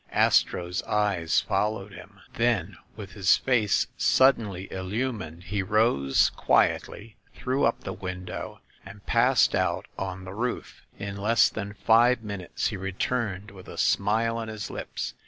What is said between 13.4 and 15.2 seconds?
with a smile on his lips.